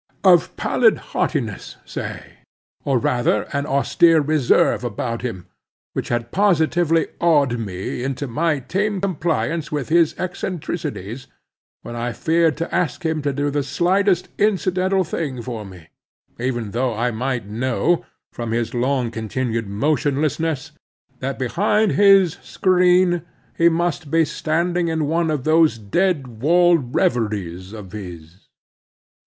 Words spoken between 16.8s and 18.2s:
I might know,